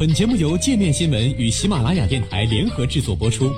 [0.00, 3.52] 本节目由界面新闻与喜马拉雅电台联合制作播出。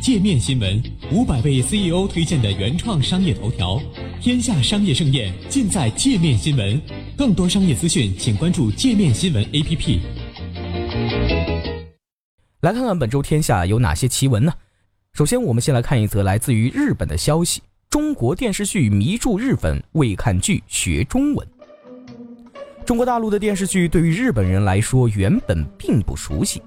[0.00, 0.82] 界面新闻
[1.12, 3.78] 五百位 CEO 推荐的原创商业头条，
[4.18, 6.80] 天下商业盛宴尽在界面新闻。
[7.18, 9.98] 更多商业资讯，请关注界面新闻 APP。
[12.62, 14.54] 来看看本周天下有哪些奇闻呢？
[15.12, 17.60] 首先，我们先来看一则来自于日本的消息：
[17.90, 21.46] 中国电视剧迷住日本为看剧学中文。
[22.88, 26.62] 中国大陆的电视剧对于日本人来说原本并不熟悉，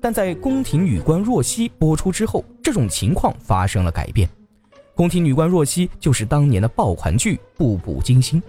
[0.00, 4.26] 但在《宫廷女官若曦》播出之后，这种情况发生了改变。
[4.94, 8.42] 《宫廷女官若曦》就是当年的爆款剧，步步惊心，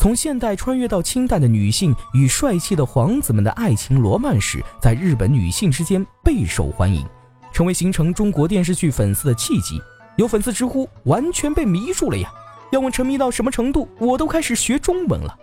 [0.00, 7.06] 从现代穿越到清代的女性与帅气的皇子们的爱情罗曼史，在日本女性之间备受欢迎，
[7.52, 9.80] 成为形成中国电视剧粉丝的契机。
[10.16, 12.28] 有粉丝直呼完全被迷住了呀！
[12.72, 15.38] 要问沉迷到什么程度，我都开始学中文了。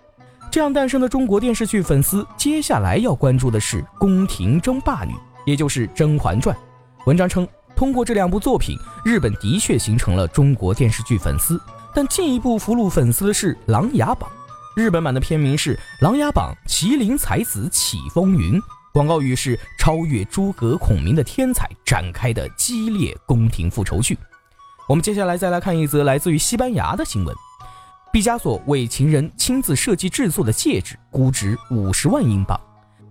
[0.53, 5.11] 这样诞生的中国电视剧粉丝，接下来要关注的是宫廷争霸女，
[5.47, 6.55] 也就是《甄嬛传》。
[7.07, 11.59] 文章称，通过这两部作品，日本的确形成了中国电视剧粉丝。
[11.91, 14.29] 但进一步俘虏粉丝的是《琅琊榜》。
[14.79, 18.59] 日本版的片名是《琅琊榜麒麟才子起风云》，
[18.93, 24.15] 广告语是超越诸葛孔明的天才展开的激烈宫廷复仇剧。
[24.87, 27.35] 我们接下来再来看一则来自于西班牙的新闻。
[28.13, 32.55] 毕加索为情人亲自设计制作的戒指，估值五十万英镑。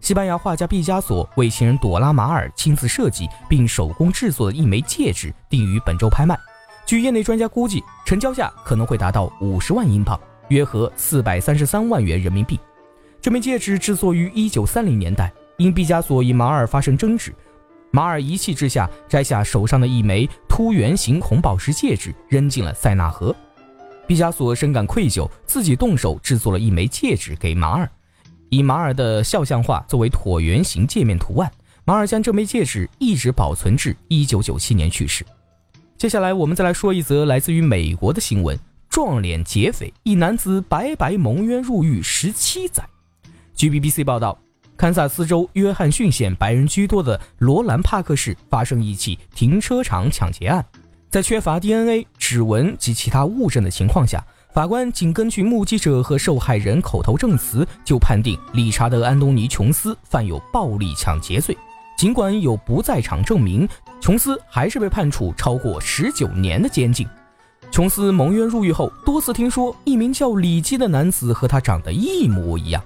[0.01, 6.39] 西班牙画家毕加索为情人朵拉马尔亲自设计并手工制作的一枚戒指，定于本周拍卖。
[6.87, 10.19] 据业内专家估计，成交价可能会达到五十万英镑，
[10.51, 12.57] 约合四百三十三万元人民币。
[13.21, 17.35] 这枚戒指制作于一九三零年代，因毕加索与马尔发生争执，
[17.91, 23.35] 马尔一气之下摘下手上的一枚凸圆形红宝石戒指，扔进了塞纳河。
[24.13, 27.91] 毕加索深感愧疚，自己动手制作了一枚戒指给马尔，
[28.51, 31.51] 以马尔的肖像画作为椭圆形界面图案。
[31.87, 35.25] 马尔将这枚戒指一直保存至1997年去世。
[35.97, 38.59] 接下来，我们再来说一则来自于美国的新闻：
[38.91, 42.87] 撞脸劫匪，一男子白白蒙冤入狱十七载。
[43.55, 44.39] 据 BBC 报道，
[44.77, 50.63] 堪萨斯州约翰逊县白人居多的罗兰帕克市发生一起停车场抢劫案。
[51.09, 54.25] 在缺乏 DNA、指纹及其他物证的情况下，
[54.55, 61.55] 法官仅根据目击者和受害人口头证词，就判定理查德·安东尼·琼斯犯有暴力抢劫罪。
[61.99, 63.69] 尽管有不在场证明，
[64.01, 67.05] 琼斯还是被判处超过十九年的监禁。
[67.73, 72.81] 琼斯蒙冤入狱后，多次听说一名叫里基的男子和他长得一模一样。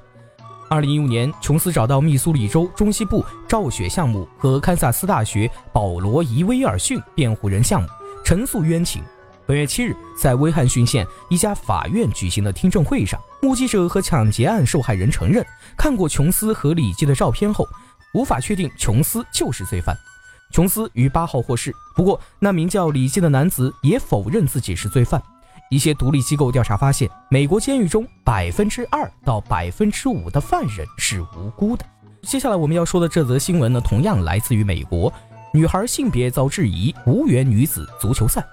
[0.70, 7.88] 二零一五年，琼斯找到密苏里州中西部赵雪项目和堪萨斯大学保罗·伊威尔逊辩护人项目。
[8.24, 9.02] 陈述冤情。
[9.46, 15.46] 本月七日，在威汉逊县一家法院举行的听证会上，目击者和抢劫案受害人承认
[15.76, 17.64] 看过琼斯和李记的照片后，
[18.12, 19.96] 无法确定琼斯就是罪犯。
[20.50, 25.22] 琼斯于八号获释，不过那名叫李记的男子也否认自己是罪犯。
[25.70, 31.84] 一些独立机构调查发现，美国监狱中百分之二到百分之五的犯人是无辜的。
[32.22, 35.12] 接下来我们要说的这则新闻呢，同样来自于美国。
[35.52, 38.44] 女孩性别遭质疑，无缘女子足球赛。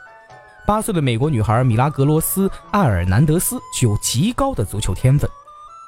[0.65, 5.29] 八岁的美国女孩米拉格罗斯·艾尔南德斯具有极高的足球天分，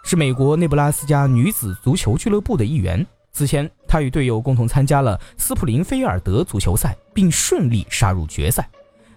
[0.03, 3.06] 是美国内布拉斯加女子足球俱乐部的一员。
[3.31, 8.69] 此前，她与队友共同参加了斯普林菲尔德足球赛，并顺利杀入决赛。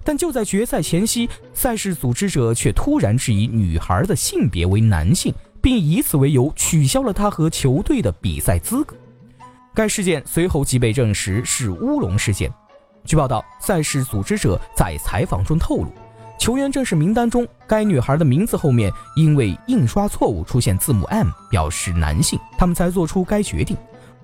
[0.04, 8.96] 但就在决赛前夕，赛事组织者却突然质疑女孩的性别为男性，并以此为由取消了她和球队的比赛资格。
[9.74, 12.48] 该事件随后即被证实是乌龙事件。
[13.04, 15.92] 据报道，赛事组织者在采访中透露，
[16.38, 23.76] 球员正式名单中该女孩的名字后面因为印刷错误出现字母 M，表示男性，他们才做出该决定。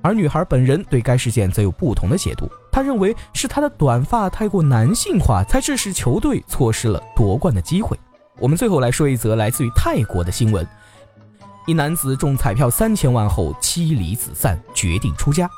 [0.02, 7.98] 而女孩本人对该事件则有不同的解读，她认为是她的短发太过男性化，才致使球队错失了夺冠的机会。
[8.38, 10.66] 我们最后来说一则来自于泰国的新闻。
[11.66, 15.48] 一男子中彩票三千万后妻离子散，决定出家。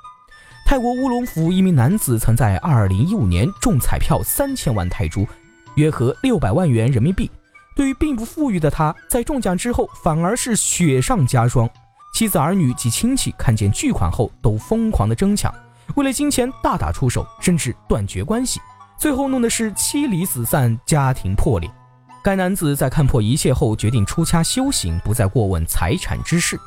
[0.67, 5.25] 泰国乌龙府一名男子曾在二零一五年中彩票三千万泰铢，
[5.77, 7.31] 约合六百万元人民币。
[7.77, 11.71] 对于并不富裕的他，在中奖之后反而是雪上加霜。
[12.13, 15.55] 妻子、儿女及亲戚看见巨款后都疯狂的争抢，
[15.95, 18.59] 为了金钱大打出手，甚至断绝关系，
[18.99, 21.71] 最后弄的是妻离子散，家庭破裂。
[22.25, 26.59] 该男子在看破一切后，决定出家修行，不再过问财产之事。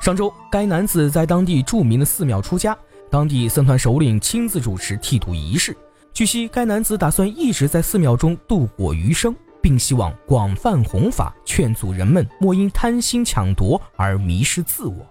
[0.00, 2.76] 上周，该男子在当地著名的寺庙出家，
[3.14, 5.76] 当地僧团首领亲自主持剃度仪式。
[6.12, 9.32] 据悉，该男子打算一直在寺庙中度过余生。
[9.62, 15.06] 并希望广泛弘法，劝阻人们莫因贪心抢夺而迷失自我。